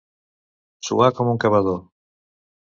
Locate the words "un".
1.35-1.39